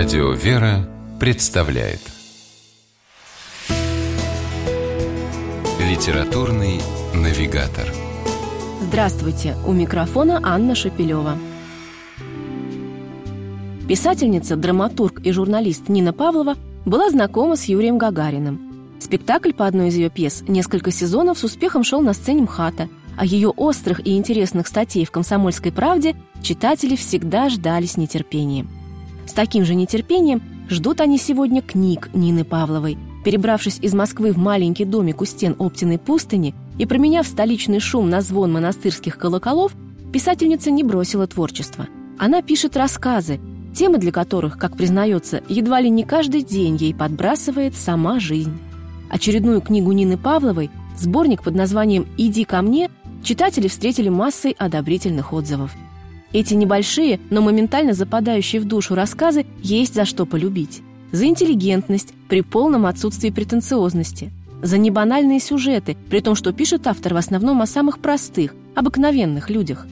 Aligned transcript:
Радио 0.00 0.30
«Вера» 0.30 0.88
представляет 1.18 1.98
Литературный 5.80 6.80
навигатор 7.12 7.92
Здравствуйте! 8.80 9.56
У 9.66 9.72
микрофона 9.72 10.40
Анна 10.44 10.76
Шапилева. 10.76 11.36
Писательница, 13.88 14.54
драматург 14.54 15.18
и 15.26 15.32
журналист 15.32 15.88
Нина 15.88 16.12
Павлова 16.12 16.54
была 16.84 17.10
знакома 17.10 17.56
с 17.56 17.64
Юрием 17.64 17.98
Гагариным. 17.98 19.00
Спектакль 19.00 19.52
по 19.52 19.66
одной 19.66 19.88
из 19.88 19.96
ее 19.96 20.10
пьес 20.10 20.44
несколько 20.46 20.92
сезонов 20.92 21.40
с 21.40 21.42
успехом 21.42 21.82
шел 21.82 22.02
на 22.02 22.12
сцене 22.12 22.42
МХАТа, 22.42 22.88
а 23.16 23.24
ее 23.24 23.48
острых 23.48 24.06
и 24.06 24.16
интересных 24.16 24.68
статей 24.68 25.04
в 25.04 25.10
«Комсомольской 25.10 25.72
правде» 25.72 26.14
читатели 26.40 26.94
всегда 26.94 27.48
ждали 27.48 27.86
с 27.86 27.96
нетерпением. 27.96 28.77
С 29.28 29.32
таким 29.32 29.66
же 29.66 29.74
нетерпением 29.74 30.42
ждут 30.70 31.02
они 31.02 31.18
сегодня 31.18 31.60
книг 31.60 32.08
Нины 32.14 32.44
Павловой. 32.44 32.96
Перебравшись 33.26 33.78
из 33.82 33.92
Москвы 33.92 34.32
в 34.32 34.38
маленький 34.38 34.86
домик 34.86 35.20
у 35.20 35.26
стен 35.26 35.54
Оптиной 35.58 35.98
пустыни 35.98 36.54
и 36.78 36.86
променяв 36.86 37.26
столичный 37.26 37.78
шум 37.78 38.08
на 38.08 38.22
звон 38.22 38.50
монастырских 38.54 39.18
колоколов, 39.18 39.72
писательница 40.14 40.70
не 40.70 40.82
бросила 40.82 41.26
творчество. 41.26 41.88
Она 42.18 42.40
пишет 42.40 42.74
рассказы, 42.74 43.38
темы 43.76 43.98
для 43.98 44.12
которых, 44.12 44.56
как 44.56 44.78
признается, 44.78 45.42
едва 45.46 45.82
ли 45.82 45.90
не 45.90 46.04
каждый 46.04 46.42
день 46.42 46.76
ей 46.76 46.94
подбрасывает 46.94 47.76
сама 47.76 48.20
жизнь. 48.20 48.58
Очередную 49.10 49.60
книгу 49.60 49.92
Нины 49.92 50.16
Павловой, 50.16 50.70
сборник 50.96 51.42
под 51.42 51.54
названием 51.54 52.06
«Иди 52.16 52.44
ко 52.44 52.62
мне», 52.62 52.90
читатели 53.22 53.68
встретили 53.68 54.08
массой 54.08 54.52
одобрительных 54.52 55.34
отзывов– 55.34 55.76
эти 56.32 56.54
небольшие, 56.54 57.20
но 57.30 57.40
моментально 57.40 57.94
западающие 57.94 58.60
в 58.60 58.66
душу 58.66 58.94
рассказы 58.94 59.46
есть 59.62 59.94
за 59.94 60.04
что 60.04 60.26
полюбить. 60.26 60.82
За 61.10 61.24
интеллигентность 61.24 62.12
при 62.28 62.42
полном 62.42 62.84
отсутствии 62.84 63.30
претенциозности. 63.30 64.30
За 64.62 64.76
небанальные 64.76 65.40
сюжеты, 65.40 65.96
при 66.10 66.20
том, 66.20 66.34
что 66.34 66.52
пишет 66.52 66.86
автор 66.86 67.14
в 67.14 67.16
основном 67.16 67.62
о 67.62 67.66
самых 67.66 68.00
простых, 68.00 68.54
обыкновенных 68.74 69.48
людях. 69.48 69.86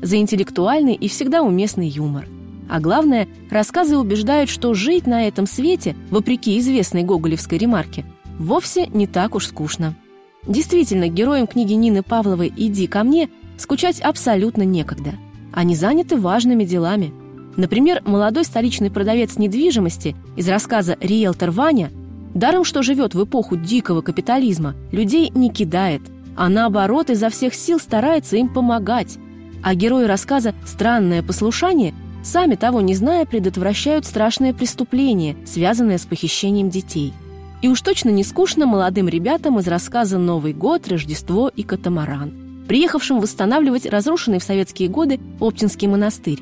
За 0.00 0.16
интеллектуальный 0.16 0.94
и 0.94 1.08
всегда 1.08 1.42
уместный 1.42 1.88
юмор. 1.88 2.26
А 2.70 2.80
главное, 2.80 3.28
рассказы 3.50 3.98
убеждают, 3.98 4.48
что 4.48 4.72
жить 4.72 5.06
на 5.06 5.28
этом 5.28 5.46
свете, 5.46 5.94
вопреки 6.10 6.58
известной 6.58 7.02
гоголевской 7.02 7.58
ремарке, 7.58 8.06
вовсе 8.38 8.86
не 8.86 9.06
так 9.06 9.34
уж 9.34 9.48
скучно. 9.48 9.94
Действительно, 10.46 11.08
героям 11.08 11.46
книги 11.46 11.74
Нины 11.74 12.02
Павловой 12.02 12.52
«Иди 12.56 12.86
ко 12.86 13.04
мне» 13.04 13.28
скучать 13.58 14.00
абсолютно 14.00 14.62
некогда– 14.62 15.12
они 15.52 15.76
заняты 15.76 16.16
важными 16.16 16.64
делами. 16.64 17.12
Например, 17.56 18.02
молодой 18.04 18.44
столичный 18.44 18.90
продавец 18.90 19.36
недвижимости 19.36 20.16
из 20.36 20.48
рассказа 20.48 20.96
«Риэлтор 21.00 21.50
Ваня» 21.50 21.90
даром, 22.34 22.64
что 22.64 22.82
живет 22.82 23.14
в 23.14 23.22
эпоху 23.24 23.56
дикого 23.56 24.00
капитализма, 24.00 24.74
людей 24.90 25.30
не 25.34 25.50
кидает, 25.50 26.02
а 26.34 26.48
наоборот 26.48 27.10
изо 27.10 27.28
всех 27.28 27.54
сил 27.54 27.78
старается 27.78 28.36
им 28.36 28.48
помогать. 28.48 29.18
А 29.62 29.74
герои 29.74 30.06
рассказа 30.06 30.54
«Странное 30.64 31.22
послушание» 31.22 31.94
сами 32.24 32.54
того 32.54 32.80
не 32.80 32.94
зная 32.94 33.26
предотвращают 33.26 34.06
страшное 34.06 34.54
преступление, 34.54 35.36
связанное 35.44 35.98
с 35.98 36.06
похищением 36.06 36.70
детей. 36.70 37.12
И 37.60 37.68
уж 37.68 37.80
точно 37.82 38.08
не 38.08 38.24
скучно 38.24 38.66
молодым 38.66 39.08
ребятам 39.08 39.58
из 39.58 39.68
рассказа 39.68 40.18
«Новый 40.18 40.54
год», 40.54 40.88
«Рождество» 40.88 41.48
и 41.48 41.62
«Катамаран» 41.62 42.51
приехавшим 42.72 43.20
восстанавливать 43.20 43.84
разрушенный 43.84 44.38
в 44.38 44.42
советские 44.42 44.88
годы 44.88 45.20
Оптинский 45.40 45.86
монастырь. 45.88 46.38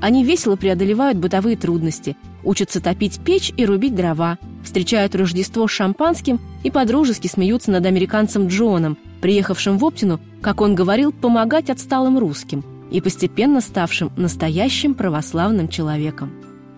Они 0.00 0.24
весело 0.24 0.56
преодолевают 0.56 1.18
бытовые 1.18 1.54
трудности, 1.54 2.16
учатся 2.44 2.80
топить 2.80 3.20
печь 3.22 3.52
и 3.54 3.66
рубить 3.66 3.94
дрова, 3.94 4.38
встречают 4.64 5.14
Рождество 5.14 5.68
с 5.68 5.70
шампанским 5.70 6.40
и 6.64 6.70
подружески 6.70 7.26
смеются 7.26 7.70
над 7.72 7.84
американцем 7.84 8.46
Джоном, 8.46 8.96
приехавшим 9.20 9.76
в 9.76 9.84
Оптину, 9.84 10.18
как 10.40 10.62
он 10.62 10.74
говорил, 10.74 11.12
помогать 11.12 11.68
отсталым 11.68 12.18
русским 12.18 12.64
и 12.90 13.02
постепенно 13.02 13.60
ставшим 13.60 14.10
настоящим 14.16 14.94
православным 14.94 15.68
человеком. 15.68 16.32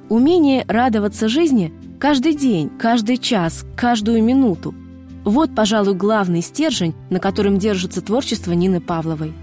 Умение 0.09 0.65
радоваться 0.67 1.29
жизни 1.29 1.73
каждый 2.01 2.35
день, 2.35 2.69
каждый 2.69 3.19
час, 3.19 3.65
каждую 3.77 4.25
минуту– 4.25 4.75
вот, 5.29 5.55
пожалуй, 5.55 5.95
главный 5.95 6.41
стержень, 6.41 6.95
на 7.11 7.21
котором 7.21 7.59
держится 7.59 8.01
творчество 8.01 8.53
Нины 8.53 8.81
Павловой. 8.81 9.35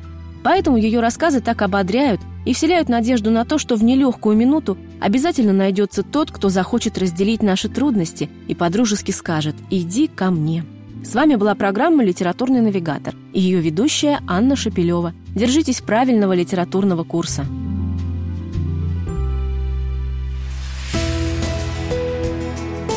Поэтому 0.44 0.78
ее 0.78 1.00
рассказы 1.00 1.41
так 1.41 1.62
ободряют 1.62 2.22
и 2.44 2.53
вселяют 2.53 2.90
надежду 2.90 3.29
на 3.29 3.46
то, 3.46 3.59
что 3.59 3.75
в 3.75 3.84
нелегкую 3.84 4.35
минуту 4.35 4.78
обязательно 5.00 5.53
найдется 5.53 6.01
тот, 6.01 6.31
кто 6.31 6.50
захочет 6.50 6.97
разделить 6.97 7.44
наши 7.44 7.69
трудности 7.69 8.31
и 8.47 8.56
подружески 8.56 9.12
скажет 9.12 9.56
«иди 9.69 10.07
ко 10.07 10.31
мне». 10.31 10.66
С 11.03 11.13
вами 11.13 11.35
была 11.35 11.53
программа 11.53 12.03
«Литературный 12.03 12.62
навигатор» 12.62 13.13
и 13.31 13.40
ее 13.40 13.62
ведущая 13.62 14.22
Анна 14.28 14.56
Шапилева. 14.56 15.13
Держитесь 15.35 15.81
правильного 15.81 16.34
литературного 16.34 17.03
курса. 17.03 17.46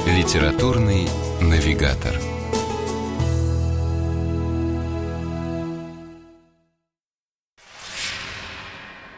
Литературный 0.06 1.06
навигатор. 1.42 2.14